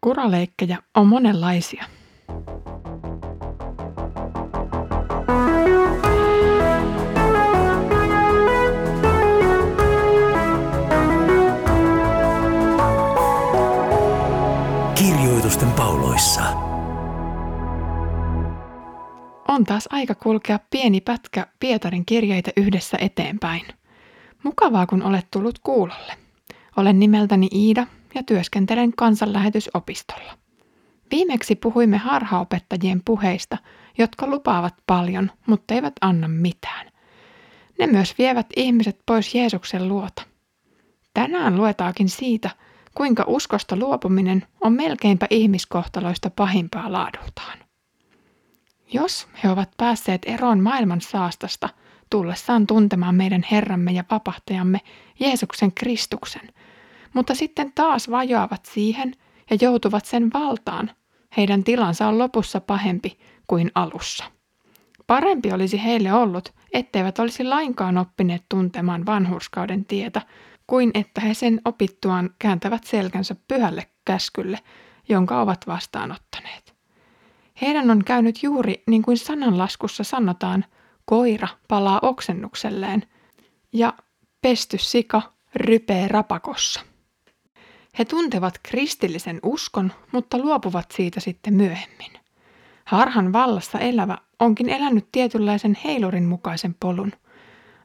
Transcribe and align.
Kuraleikkejä 0.00 0.78
on 0.94 1.06
monenlaisia. 1.06 1.84
Kirjoitusten 14.94 15.70
pauloissa. 15.72 16.42
On 19.48 19.64
taas 19.64 19.88
aika 19.90 20.14
kulkea 20.14 20.58
pieni 20.70 21.00
pätkä 21.00 21.46
Pietarin 21.60 22.06
kirjeitä 22.06 22.50
yhdessä 22.56 22.96
eteenpäin. 23.00 23.62
Mukavaa, 24.42 24.86
kun 24.86 25.02
olet 25.02 25.26
tullut 25.30 25.58
kuulolle. 25.58 26.12
Olen 26.76 27.00
nimeltäni 27.00 27.48
Iida 27.54 27.86
ja 28.14 28.22
työskentelen 28.22 28.92
kansanlähetysopistolla. 28.96 30.38
Viimeksi 31.10 31.54
puhuimme 31.56 31.96
harhaopettajien 31.96 33.02
puheista, 33.04 33.58
jotka 33.98 34.26
lupaavat 34.26 34.74
paljon, 34.86 35.30
mutta 35.46 35.74
eivät 35.74 35.92
anna 36.00 36.28
mitään. 36.28 36.86
Ne 37.78 37.86
myös 37.86 38.18
vievät 38.18 38.46
ihmiset 38.56 38.98
pois 39.06 39.34
Jeesuksen 39.34 39.88
luota. 39.88 40.22
Tänään 41.14 41.56
luetaakin 41.56 42.08
siitä, 42.08 42.50
kuinka 42.94 43.24
uskosta 43.26 43.76
luopuminen 43.76 44.46
on 44.60 44.72
melkeinpä 44.72 45.26
ihmiskohtaloista 45.30 46.30
pahimpaa 46.30 46.92
laadultaan. 46.92 47.58
Jos 48.92 49.28
he 49.44 49.50
ovat 49.50 49.70
päässeet 49.76 50.22
eroon 50.26 50.60
maailman 50.60 51.00
saastasta, 51.00 51.68
tullessaan 52.10 52.66
tuntemaan 52.66 53.14
meidän 53.14 53.44
Herramme 53.50 53.92
ja 53.92 54.04
vapahtajamme 54.10 54.80
Jeesuksen 55.20 55.72
Kristuksen– 55.74 56.48
mutta 57.14 57.34
sitten 57.34 57.72
taas 57.74 58.10
vajoavat 58.10 58.66
siihen 58.66 59.14
ja 59.50 59.56
joutuvat 59.60 60.04
sen 60.04 60.30
valtaan. 60.32 60.90
Heidän 61.36 61.64
tilansa 61.64 62.08
on 62.08 62.18
lopussa 62.18 62.60
pahempi 62.60 63.18
kuin 63.46 63.70
alussa. 63.74 64.24
Parempi 65.06 65.52
olisi 65.52 65.84
heille 65.84 66.12
ollut, 66.12 66.54
etteivät 66.72 67.18
olisi 67.18 67.44
lainkaan 67.44 67.98
oppineet 67.98 68.42
tuntemaan 68.48 69.06
vanhurskauden 69.06 69.84
tietä, 69.84 70.22
kuin 70.66 70.90
että 70.94 71.20
he 71.20 71.34
sen 71.34 71.60
opittuaan 71.64 72.30
kääntävät 72.38 72.84
selkänsä 72.84 73.36
pyhälle 73.48 73.86
käskylle, 74.04 74.58
jonka 75.08 75.40
ovat 75.40 75.66
vastaanottaneet. 75.66 76.74
Heidän 77.60 77.90
on 77.90 78.04
käynyt 78.04 78.42
juuri 78.42 78.82
niin 78.86 79.02
kuin 79.02 79.16
sananlaskussa 79.18 80.04
sanotaan, 80.04 80.64
koira 81.04 81.48
palaa 81.68 81.98
oksennukselleen 82.02 83.02
ja 83.72 83.94
pesty 84.42 84.78
sika 84.78 85.22
rypee 85.54 86.08
rapakossa. 86.08 86.89
He 88.00 88.04
tuntevat 88.04 88.54
kristillisen 88.62 89.40
uskon, 89.42 89.92
mutta 90.12 90.38
luopuvat 90.38 90.90
siitä 90.90 91.20
sitten 91.20 91.54
myöhemmin. 91.54 92.12
Harhan 92.84 93.32
vallassa 93.32 93.78
elävä 93.78 94.18
onkin 94.38 94.68
elänyt 94.68 95.08
tietynlaisen 95.12 95.78
heilurin 95.84 96.24
mukaisen 96.24 96.76
polun. 96.80 97.12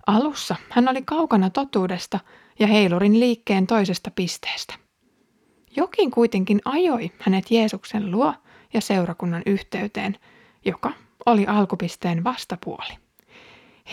Alussa 0.07 0.55
hän 0.69 0.89
oli 0.89 1.01
kaukana 1.01 1.49
totuudesta 1.49 2.19
ja 2.59 2.67
heilurin 2.67 3.19
liikkeen 3.19 3.67
toisesta 3.67 4.11
pisteestä. 4.11 4.73
Jokin 5.75 6.11
kuitenkin 6.11 6.61
ajoi 6.65 7.11
hänet 7.19 7.51
Jeesuksen 7.51 8.11
luo 8.11 8.33
ja 8.73 8.81
seurakunnan 8.81 9.43
yhteyteen, 9.45 10.17
joka 10.65 10.91
oli 11.25 11.45
alkupisteen 11.45 12.23
vastapuoli. 12.23 12.93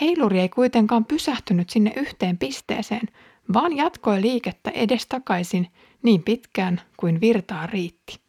Heiluri 0.01 0.39
ei 0.39 0.49
kuitenkaan 0.49 1.05
pysähtynyt 1.05 1.69
sinne 1.69 1.93
yhteen 1.95 2.37
pisteeseen, 2.37 3.07
vaan 3.53 3.77
jatkoi 3.77 4.21
liikettä 4.21 4.69
edestakaisin 4.69 5.67
niin 6.03 6.23
pitkään 6.23 6.81
kuin 6.97 7.21
virtaa 7.21 7.67
riitti. 7.67 8.19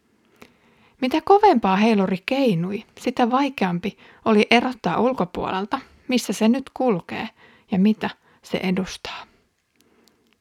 Mitä 1.01 1.21
kovempaa 1.25 1.77
heiluri 1.77 2.19
keinui, 2.27 2.85
sitä 3.01 3.31
vaikeampi 3.31 3.99
oli 4.25 4.47
erottaa 4.51 5.01
ulkopuolelta, 5.01 5.81
missä 6.09 6.33
se 6.33 6.49
nyt 6.49 6.71
kulkee 6.75 7.29
ja 7.71 7.79
mitä 7.79 8.11
se 8.43 8.61
edustaa. 8.63 9.27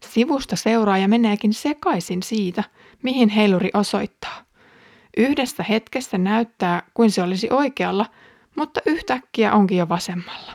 Sivusta 0.01 0.55
seuraaja 0.55 1.07
meneekin 1.07 1.53
sekaisin 1.53 2.23
siitä, 2.23 2.63
mihin 3.03 3.29
heiluri 3.29 3.69
osoittaa. 3.73 4.45
Yhdessä 5.17 5.63
hetkessä 5.69 6.17
näyttää 6.17 6.83
kuin 6.93 7.11
se 7.11 7.23
olisi 7.23 7.47
oikealla, 7.51 8.05
mutta 8.55 8.81
yhtäkkiä 8.85 9.53
onkin 9.53 9.77
jo 9.77 9.89
vasemmalla. 9.89 10.53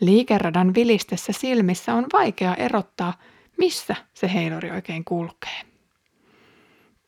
Liikeradan 0.00 0.74
vilistessä 0.74 1.32
silmissä 1.32 1.94
on 1.94 2.06
vaikea 2.12 2.54
erottaa, 2.54 3.14
missä 3.62 3.96
se 4.14 4.32
heiluri 4.34 4.70
oikein 4.70 5.04
kulkee. 5.04 5.60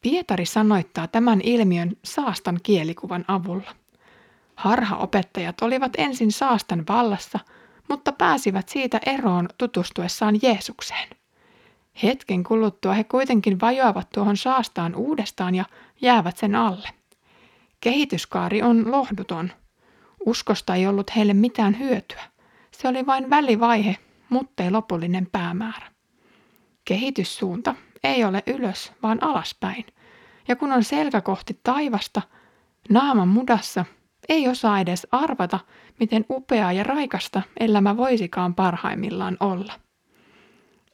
Pietari 0.00 0.46
sanoittaa 0.46 1.08
tämän 1.08 1.40
ilmiön 1.40 1.90
saastan 2.04 2.60
kielikuvan 2.62 3.24
avulla. 3.28 3.74
Harhaopettajat 4.56 5.62
olivat 5.62 5.92
ensin 5.98 6.32
saastan 6.32 6.84
vallassa, 6.88 7.38
mutta 7.88 8.12
pääsivät 8.12 8.68
siitä 8.68 9.00
eroon 9.06 9.48
tutustuessaan 9.58 10.38
Jeesukseen. 10.42 11.08
Hetken 12.02 12.44
kuluttua 12.44 12.92
he 12.92 13.04
kuitenkin 13.04 13.60
vajoavat 13.60 14.10
tuohon 14.10 14.36
saastaan 14.36 14.94
uudestaan 14.94 15.54
ja 15.54 15.64
jäävät 16.00 16.36
sen 16.36 16.54
alle. 16.54 16.88
Kehityskaari 17.80 18.62
on 18.62 18.90
lohduton. 18.90 19.52
Uskosta 20.26 20.74
ei 20.74 20.86
ollut 20.86 21.16
heille 21.16 21.34
mitään 21.34 21.78
hyötyä. 21.78 22.22
Se 22.70 22.88
oli 22.88 23.06
vain 23.06 23.30
välivaihe, 23.30 23.96
muttei 24.28 24.70
lopullinen 24.70 25.28
päämäärä. 25.32 25.93
Kehityssuunta 26.84 27.74
ei 28.04 28.24
ole 28.24 28.42
ylös, 28.46 28.92
vaan 29.02 29.22
alaspäin. 29.22 29.86
Ja 30.48 30.56
kun 30.56 30.72
on 30.72 30.84
selkä 30.84 31.20
kohti 31.20 31.60
taivasta, 31.62 32.22
naaman 32.90 33.28
mudassa, 33.28 33.84
ei 34.28 34.48
osaa 34.48 34.80
edes 34.80 35.06
arvata, 35.12 35.60
miten 36.00 36.24
upeaa 36.30 36.72
ja 36.72 36.82
raikasta 36.82 37.42
elämä 37.60 37.96
voisikaan 37.96 38.54
parhaimmillaan 38.54 39.36
olla. 39.40 39.72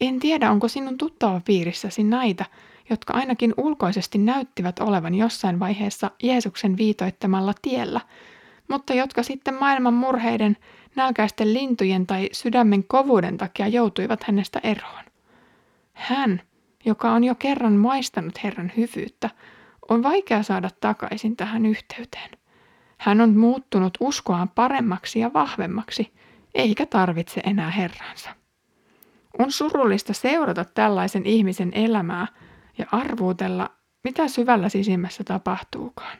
En 0.01 0.21
tiedä, 0.21 0.51
onko 0.51 0.69
sinun 0.69 0.99
tuttava 0.99 1.41
piirissäsi 1.45 2.05
näitä, 2.05 2.45
jotka 2.91 3.13
ainakin 3.13 3.55
ulkoisesti 3.57 4.19
näyttivät 4.19 4.79
olevan 4.79 5.15
jossain 5.15 5.61
vaiheessa 5.61 6.11
Jeesuksen 6.23 6.77
viitoittamalla 6.77 7.55
tiellä, 7.63 8.01
mutta 8.69 8.95
jotka 8.95 9.23
sitten 9.23 9.55
maailman 9.55 9.95
murheiden, 9.95 10.57
nälkäisten 10.97 11.55
lintujen 11.55 12.07
tai 12.07 12.29
sydämen 12.33 12.85
kovuuden 12.85 13.37
takia 13.37 13.69
joutuivat 13.69 14.23
hänestä 14.25 14.61
eroon. 14.63 15.10
Hän, 16.01 16.43
joka 16.85 17.11
on 17.11 17.25
jo 17.25 17.35
kerran 17.35 17.73
maistanut 17.73 18.45
Herran 18.45 18.73
hyvyyttä, 18.77 19.31
on 19.89 20.03
vaikea 20.03 20.43
saada 20.43 20.71
takaisin 20.81 21.37
tähän 21.37 21.67
yhteyteen. 21.67 22.31
Hän 22.99 23.21
on 23.21 23.37
muuttunut 23.37 23.99
uskoaan 24.01 24.49
paremmaksi 24.49 25.21
ja 25.21 25.33
vahvemmaksi, 25.33 26.13
eikä 26.55 26.87
tarvitse 26.87 27.41
enää 27.45 27.71
Herransa. 27.71 28.31
On 29.39 29.53
surullista 29.53 30.13
seurata 30.13 30.65
tällaisen 30.65 31.27
ihmisen 31.27 31.73
elämää 31.75 32.27
ja 32.79 32.87
arvuutella, 32.93 33.71
mitä 34.05 34.29
syvällä 34.29 34.69
sisimmässä 34.69 35.25
tapahtuukaan. 35.25 36.19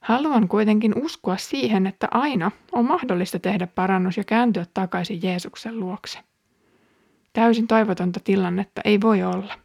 Haluan 0.00 0.48
kuitenkin 0.48 1.04
uskoa 1.04 1.36
siihen, 1.36 1.86
että 1.86 2.08
aina 2.10 2.50
on 2.72 2.86
mahdollista 2.86 3.38
tehdä 3.38 3.66
parannus 3.66 4.16
ja 4.16 4.24
kääntyä 4.24 4.66
takaisin 4.74 5.20
Jeesuksen 5.22 5.80
luokse. 5.80 6.18
Täysin 7.32 7.66
toivotonta 7.66 8.20
tilannetta 8.24 8.80
ei 8.84 9.00
voi 9.00 9.22
olla. 9.22 9.58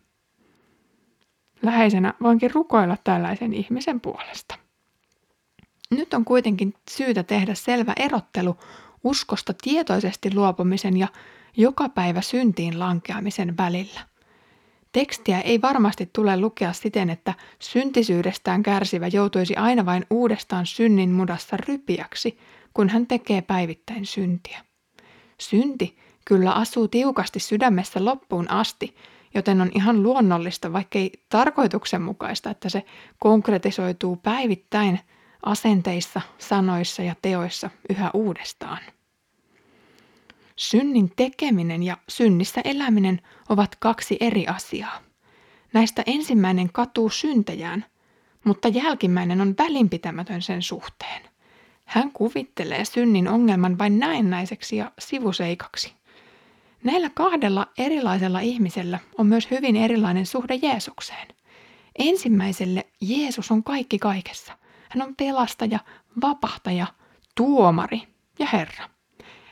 Läheisenä 1.61 2.13
voinkin 2.21 2.51
rukoilla 2.53 2.97
tällaisen 3.03 3.53
ihmisen 3.53 4.01
puolesta. 4.01 4.55
Nyt 5.91 6.13
on 6.13 6.25
kuitenkin 6.25 6.73
syytä 6.91 7.23
tehdä 7.23 7.53
selvä 7.53 7.93
erottelu 7.99 8.57
uskosta 9.03 9.53
tietoisesti 9.63 10.35
luopumisen 10.35 10.97
ja 10.97 11.07
joka 11.57 11.89
päivä 11.89 12.21
syntiin 12.21 12.79
lankeamisen 12.79 13.57
välillä. 13.57 13.99
Tekstiä 14.91 15.41
ei 15.41 15.61
varmasti 15.61 16.09
tule 16.13 16.39
lukea 16.39 16.73
siten, 16.73 17.09
että 17.09 17.33
syntisyydestään 17.59 18.63
kärsivä 18.63 19.07
joutuisi 19.07 19.55
aina 19.55 19.85
vain 19.85 20.05
uudestaan 20.09 20.65
synnin 20.65 21.11
mudassa 21.11 21.57
rypiäksi, 21.57 22.37
kun 22.73 22.89
hän 22.89 23.07
tekee 23.07 23.41
päivittäin 23.41 24.05
syntiä. 24.05 24.65
Synti 25.39 25.97
kyllä 26.25 26.51
asuu 26.51 26.87
tiukasti 26.87 27.39
sydämessä 27.39 28.05
loppuun 28.05 28.51
asti, 28.51 28.95
joten 29.35 29.61
on 29.61 29.71
ihan 29.75 30.03
luonnollista, 30.03 30.73
vaikkei 30.73 31.11
tarkoituksenmukaista, 31.29 32.49
että 32.49 32.69
se 32.69 32.85
konkretisoituu 33.19 34.15
päivittäin 34.15 34.99
asenteissa, 35.43 36.21
sanoissa 36.37 37.03
ja 37.03 37.15
teoissa 37.21 37.69
yhä 37.89 38.11
uudestaan. 38.13 38.79
Synnin 40.55 41.11
tekeminen 41.15 41.83
ja 41.83 41.97
synnissä 42.09 42.61
eläminen 42.63 43.21
ovat 43.49 43.75
kaksi 43.79 44.17
eri 44.19 44.47
asiaa. 44.47 44.99
Näistä 45.73 46.03
ensimmäinen 46.05 46.69
katuu 46.73 47.09
syntejään, 47.09 47.85
mutta 48.43 48.67
jälkimmäinen 48.67 49.41
on 49.41 49.55
välinpitämätön 49.59 50.41
sen 50.41 50.61
suhteen. 50.61 51.21
Hän 51.85 52.11
kuvittelee 52.11 52.85
synnin 52.85 53.27
ongelman 53.27 53.77
vain 53.77 53.99
näennäiseksi 53.99 54.77
ja 54.77 54.91
sivuseikaksi– 54.99 55.93
Näillä 56.85 57.09
kahdella 57.09 57.67
erilaisella 57.77 58.39
ihmisellä 58.39 58.99
on 59.17 59.27
myös 59.27 59.51
hyvin 59.51 59.75
erilainen 59.75 60.25
suhde 60.25 60.55
Jeesukseen. 60.55 61.27
Ensimmäiselle 61.99 62.85
Jeesus 63.01 63.51
on 63.51 63.63
kaikki 63.63 63.99
kaikessa. 63.99 64.57
Hän 64.89 65.07
on 65.07 65.15
pelastaja, 65.15 65.79
vapahtaja, 66.21 66.87
tuomari 67.35 68.01
ja 68.39 68.47
Herra. 68.53 68.89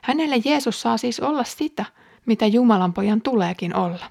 Hänelle 0.04 0.36
Jeesus 0.46 0.82
saa 0.82 0.98
siis 0.98 1.20
olla 1.20 1.44
sitä, 1.44 1.86
mitä 2.26 2.48
Jumalan 2.48 2.94
pojan 2.94 3.22
tuleekin 3.22 3.76
olla. 3.76 4.06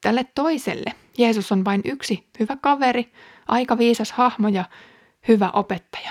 Tälle 0.00 0.24
toiselle 0.34 0.92
Jeesus 1.18 1.52
on 1.52 1.64
vain 1.64 1.80
yksi 1.84 2.28
hyvä 2.40 2.56
kaveri, 2.56 3.12
aika 3.48 3.78
viisas 3.78 4.12
hahmo 4.12 4.48
ja 4.48 4.64
hyvä 5.28 5.50
opettaja. 5.50 6.10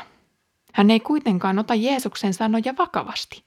Hän 0.74 0.92
ei 0.92 1.00
kuitenkaan 1.00 1.60
ota 1.60 1.76
Jeesuksen 1.76 2.34
sanoja 2.34 2.74
vakavasti. 2.78 3.44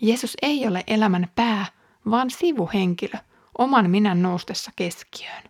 Jeesus 0.00 0.36
ei 0.42 0.66
ole 0.66 0.84
elämän 0.86 1.30
pää, 1.34 1.66
vaan 2.10 2.30
sivuhenkilö, 2.30 3.18
oman 3.58 3.90
minän 3.90 4.22
noustessa 4.22 4.70
keskiöön. 4.76 5.42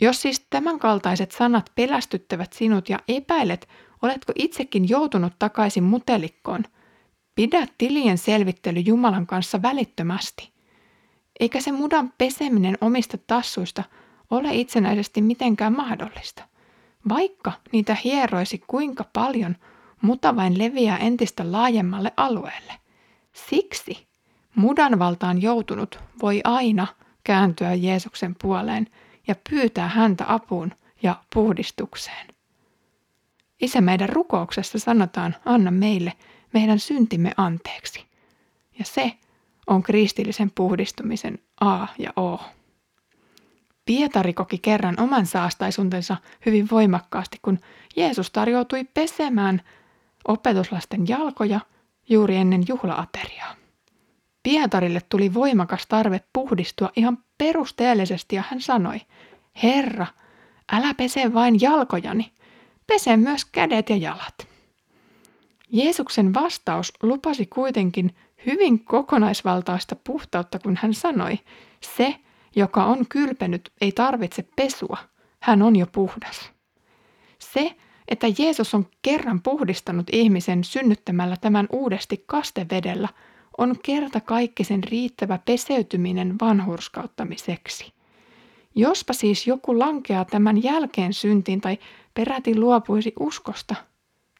Jos 0.00 0.22
siis 0.22 0.46
tämänkaltaiset 0.50 1.30
sanat 1.32 1.72
pelästyttävät 1.74 2.52
sinut 2.52 2.88
ja 2.88 2.98
epäilet, 3.08 3.68
oletko 4.02 4.32
itsekin 4.34 4.88
joutunut 4.88 5.32
takaisin 5.38 5.84
mutelikkoon, 5.84 6.64
pidä 7.34 7.66
tilien 7.78 8.18
selvittely 8.18 8.80
Jumalan 8.80 9.26
kanssa 9.26 9.62
välittömästi. 9.62 10.52
Eikä 11.40 11.60
se 11.60 11.72
mudan 11.72 12.12
peseminen 12.18 12.78
omista 12.80 13.18
tassuista 13.26 13.84
ole 14.30 14.54
itsenäisesti 14.54 15.22
mitenkään 15.22 15.76
mahdollista. 15.76 16.42
Vaikka 17.08 17.52
niitä 17.72 17.96
hieroisi 18.04 18.64
kuinka 18.66 19.04
paljon, 19.12 19.56
muta 20.02 20.36
vain 20.36 20.58
leviää 20.58 20.98
entistä 20.98 21.52
laajemmalle 21.52 22.12
alueelle. 22.16 22.72
Siksi 23.32 24.06
mudan 24.56 24.98
valtaan 24.98 25.42
joutunut 25.42 25.98
voi 26.22 26.40
aina 26.44 26.86
kääntyä 27.24 27.74
Jeesuksen 27.74 28.34
puoleen 28.42 28.86
ja 29.28 29.34
pyytää 29.50 29.88
häntä 29.88 30.24
apuun 30.28 30.72
ja 31.02 31.16
puhdistukseen. 31.34 32.26
Isä 33.60 33.80
meidän 33.80 34.08
rukouksessa 34.08 34.78
sanotaan, 34.78 35.36
anna 35.44 35.70
meille 35.70 36.12
meidän 36.52 36.78
syntimme 36.78 37.32
anteeksi. 37.36 38.04
Ja 38.78 38.84
se 38.84 39.12
on 39.66 39.82
kristillisen 39.82 40.50
puhdistumisen 40.54 41.38
A 41.60 41.86
ja 41.98 42.12
O. 42.16 42.40
Pietari 43.84 44.32
koki 44.32 44.58
kerran 44.58 45.00
oman 45.00 45.26
saastaisuntensa 45.26 46.16
hyvin 46.46 46.68
voimakkaasti, 46.70 47.38
kun 47.42 47.58
Jeesus 47.96 48.30
tarjoutui 48.30 48.84
pesemään 48.84 49.62
opetuslasten 50.28 51.08
jalkoja 51.08 51.60
juuri 52.08 52.36
ennen 52.36 52.64
juhlaateriaa. 52.68 53.65
Pietarille 54.46 55.00
tuli 55.08 55.34
voimakas 55.34 55.86
tarve 55.86 56.20
puhdistua 56.32 56.90
ihan 56.96 57.18
perusteellisesti 57.38 58.36
ja 58.36 58.42
hän 58.50 58.60
sanoi, 58.60 59.00
Herra, 59.62 60.06
älä 60.72 60.94
pese 60.94 61.34
vain 61.34 61.60
jalkojani, 61.60 62.32
pese 62.86 63.16
myös 63.16 63.44
kädet 63.44 63.90
ja 63.90 63.96
jalat. 63.96 64.48
Jeesuksen 65.70 66.34
vastaus 66.34 66.92
lupasi 67.02 67.46
kuitenkin 67.46 68.16
hyvin 68.46 68.84
kokonaisvaltaista 68.84 69.96
puhtautta, 69.96 70.58
kun 70.58 70.78
hän 70.82 70.94
sanoi, 70.94 71.38
se, 71.96 72.16
joka 72.56 72.84
on 72.84 73.06
kylpenyt, 73.08 73.72
ei 73.80 73.92
tarvitse 73.92 74.48
pesua, 74.56 74.98
hän 75.40 75.62
on 75.62 75.76
jo 75.76 75.86
puhdas. 75.86 76.50
Se, 77.38 77.76
että 78.08 78.26
Jeesus 78.38 78.74
on 78.74 78.86
kerran 79.02 79.42
puhdistanut 79.42 80.06
ihmisen 80.12 80.64
synnyttämällä 80.64 81.36
tämän 81.40 81.66
uudesti 81.72 82.24
kastevedellä, 82.26 83.08
on 83.58 83.76
kerta 83.82 84.20
kaikkisen 84.20 84.84
riittävä 84.84 85.38
peseytyminen 85.44 86.34
vanhurskauttamiseksi. 86.40 87.92
Jospa 88.74 89.12
siis 89.12 89.46
joku 89.46 89.78
lankeaa 89.78 90.24
tämän 90.24 90.62
jälkeen 90.62 91.12
syntiin 91.12 91.60
tai 91.60 91.78
peräti 92.14 92.58
luopuisi 92.58 93.12
uskosta, 93.20 93.74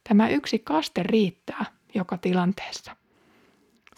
tämä 0.09 0.29
yksi 0.29 0.59
kaste 0.59 1.03
riittää 1.03 1.65
joka 1.95 2.19
tilanteessa. 2.19 2.97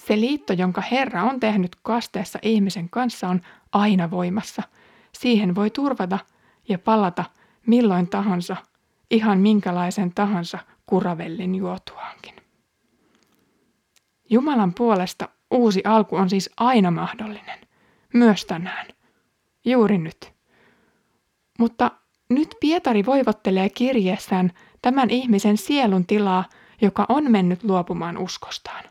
Se 0.07 0.21
liitto, 0.21 0.53
jonka 0.53 0.81
Herra 0.81 1.23
on 1.23 1.41
tehnyt 1.41 1.77
kasteessa 1.83 2.39
ihmisen 2.43 2.91
kanssa, 2.91 3.29
on 3.29 3.41
aina 3.73 4.11
voimassa. 4.11 4.63
Siihen 5.13 5.55
voi 5.55 5.71
turvata 5.71 6.19
ja 6.69 6.79
palata 6.79 7.25
milloin 7.67 8.09
tahansa, 8.09 8.57
ihan 9.11 9.39
minkälaisen 9.39 10.15
tahansa 10.15 10.59
kuravellin 10.87 11.55
juotuaankin. 11.55 12.48
Jumalan 14.31 14.75
puolesta 14.75 15.29
uusi 15.51 15.83
alku 15.85 16.17
on 16.17 16.31
siis 16.31 16.51
aina 16.57 16.91
mahdollinen, 16.91 17.59
myös 18.15 18.45
tänään, 18.45 18.87
juuri 19.65 19.99
nyt. 19.99 20.33
Mutta 21.59 21.91
nyt 22.29 22.55
Pietari 22.61 23.07
voivottelee 23.07 23.69
kirjeessään 23.69 24.53
tämän 24.83 25.11
ihmisen 25.11 25.57
sielun 25.57 26.07
tilaa, 26.07 26.45
joka 26.81 27.07
on 27.09 27.31
mennyt 27.31 27.65
luopumaan 27.65 28.19
uskostaan. 28.19 28.85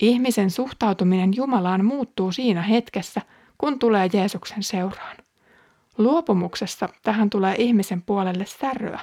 Ihmisen 0.00 0.50
suhtautuminen 0.50 1.36
Jumalaan 1.36 1.84
muuttuu 1.84 2.32
siinä 2.32 2.62
hetkessä, 2.62 3.22
kun 3.58 3.78
tulee 3.78 4.10
Jeesuksen 4.12 4.62
seuraan. 4.62 5.16
Luopumuksessa 5.98 6.88
tähän 7.02 7.30
tulee 7.30 7.54
ihmisen 7.58 8.02
puolelle 8.02 8.46
särryä, 8.46 9.00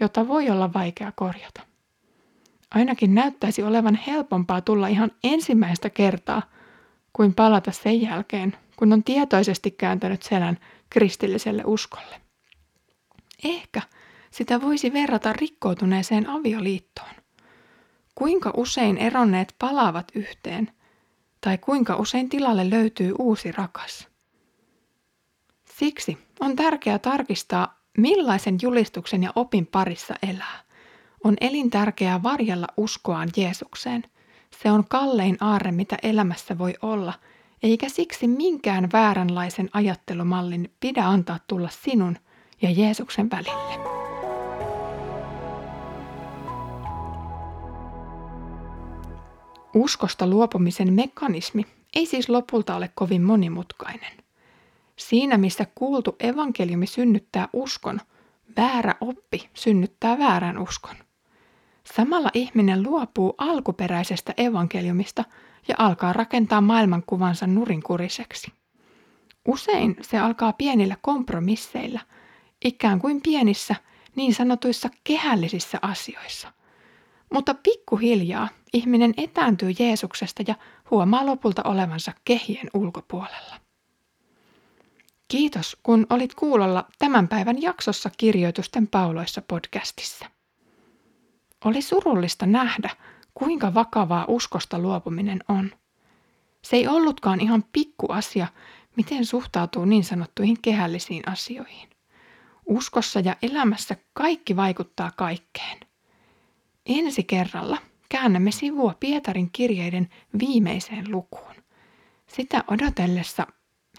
jota 0.00 0.28
voi 0.28 0.50
olla 0.50 0.72
vaikea 0.72 1.12
korjata. 1.12 1.67
Ainakin 2.74 3.14
näyttäisi 3.14 3.62
olevan 3.62 3.94
helpompaa 3.94 4.60
tulla 4.60 4.88
ihan 4.88 5.10
ensimmäistä 5.24 5.90
kertaa 5.90 6.42
kuin 7.12 7.34
palata 7.34 7.72
sen 7.72 8.02
jälkeen, 8.02 8.56
kun 8.76 8.92
on 8.92 9.04
tietoisesti 9.04 9.70
kääntänyt 9.70 10.22
selän 10.22 10.58
kristilliselle 10.90 11.62
uskolle. 11.66 12.20
Ehkä 13.44 13.82
sitä 14.30 14.60
voisi 14.60 14.92
verrata 14.92 15.32
rikkoutuneeseen 15.32 16.30
avioliittoon. 16.30 17.14
Kuinka 18.14 18.52
usein 18.56 18.96
eronneet 18.96 19.54
palaavat 19.58 20.12
yhteen, 20.14 20.72
tai 21.40 21.58
kuinka 21.58 21.96
usein 21.96 22.28
tilalle 22.28 22.70
löytyy 22.70 23.14
uusi 23.18 23.52
rakas. 23.52 24.08
Siksi 25.70 26.18
on 26.40 26.56
tärkeää 26.56 26.98
tarkistaa, 26.98 27.80
millaisen 27.98 28.58
julistuksen 28.62 29.22
ja 29.22 29.32
opin 29.34 29.66
parissa 29.66 30.14
elää. 30.22 30.67
On 31.24 31.36
elintärkeää 31.40 32.22
varjella 32.22 32.66
uskoaan 32.76 33.28
Jeesukseen. 33.36 34.04
Se 34.62 34.70
on 34.70 34.84
kallein 34.88 35.36
aarre, 35.40 35.72
mitä 35.72 35.96
elämässä 36.02 36.58
voi 36.58 36.74
olla, 36.82 37.12
eikä 37.62 37.88
siksi 37.88 38.28
minkään 38.28 38.88
vääränlaisen 38.92 39.68
ajattelumallin 39.72 40.72
pidä 40.80 41.04
antaa 41.04 41.38
tulla 41.46 41.68
sinun 41.68 42.16
ja 42.62 42.70
Jeesuksen 42.70 43.30
välille. 43.30 43.98
Uskosta 49.74 50.26
luopumisen 50.26 50.92
mekanismi 50.92 51.66
ei 51.96 52.06
siis 52.06 52.28
lopulta 52.28 52.76
ole 52.76 52.90
kovin 52.94 53.22
monimutkainen. 53.22 54.12
Siinä 54.96 55.38
missä 55.38 55.66
kuultu 55.74 56.16
evankeliumi 56.20 56.86
synnyttää 56.86 57.48
uskon, 57.52 58.00
väärä 58.56 58.94
oppi 59.00 59.50
synnyttää 59.54 60.18
väärän 60.18 60.58
uskon. 60.58 60.96
Samalla 61.94 62.30
ihminen 62.34 62.82
luopuu 62.82 63.34
alkuperäisestä 63.38 64.34
evankeliumista 64.36 65.24
ja 65.68 65.74
alkaa 65.78 66.12
rakentaa 66.12 66.60
maailmankuvansa 66.60 67.46
nurinkuriseksi. 67.46 68.52
Usein 69.48 69.96
se 70.00 70.18
alkaa 70.18 70.52
pienillä 70.52 70.96
kompromisseilla, 71.02 72.00
ikään 72.64 73.00
kuin 73.00 73.20
pienissä 73.22 73.76
niin 74.16 74.34
sanotuissa 74.34 74.88
kehällisissä 75.04 75.78
asioissa. 75.82 76.52
Mutta 77.34 77.54
pikkuhiljaa 77.54 78.48
ihminen 78.72 79.14
etääntyy 79.16 79.70
Jeesuksesta 79.78 80.42
ja 80.46 80.54
huomaa 80.90 81.26
lopulta 81.26 81.62
olevansa 81.64 82.12
kehien 82.24 82.70
ulkopuolella. 82.74 83.54
Kiitos, 85.28 85.76
kun 85.82 86.06
olit 86.10 86.34
kuulolla 86.34 86.84
tämän 86.98 87.28
päivän 87.28 87.62
jaksossa 87.62 88.10
Kirjoitusten 88.16 88.86
pauloissa 88.86 89.42
podcastissa. 89.42 90.26
Oli 91.64 91.82
surullista 91.82 92.46
nähdä, 92.46 92.90
kuinka 93.34 93.74
vakavaa 93.74 94.24
uskosta 94.28 94.78
luopuminen 94.78 95.40
on. 95.48 95.70
Se 96.62 96.76
ei 96.76 96.88
ollutkaan 96.88 97.40
ihan 97.40 97.64
pikku 97.72 98.06
asia, 98.12 98.46
miten 98.96 99.26
suhtautuu 99.26 99.84
niin 99.84 100.04
sanottuihin 100.04 100.56
kehällisiin 100.62 101.22
asioihin. 101.28 101.88
Uskossa 102.66 103.20
ja 103.20 103.36
elämässä 103.42 103.96
kaikki 104.12 104.56
vaikuttaa 104.56 105.10
kaikkeen. 105.16 105.80
Ensi 106.86 107.22
kerralla 107.22 107.78
käännämme 108.08 108.50
sivua 108.50 108.94
Pietarin 109.00 109.50
kirjeiden 109.52 110.08
viimeiseen 110.38 111.12
lukuun. 111.12 111.54
Sitä 112.26 112.64
odotellessa 112.68 113.46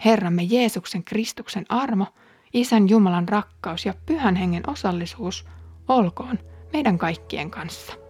Herramme 0.04 0.42
Jeesuksen 0.42 1.04
Kristuksen 1.04 1.66
armo, 1.68 2.06
Isän 2.52 2.88
Jumalan 2.88 3.28
rakkaus 3.28 3.86
ja 3.86 3.94
Pyhän 4.06 4.36
Hengen 4.36 4.70
osallisuus 4.70 5.46
olkoon 5.88 6.38
meidän 6.72 6.98
kaikkien 6.98 7.50
kanssa. 7.50 8.09